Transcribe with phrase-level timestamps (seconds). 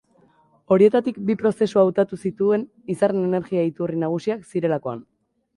[0.75, 2.65] Horietatik bi prozesu hautatu zituen,
[2.97, 5.09] izarren energia-iturri nagusiak zirelakoan.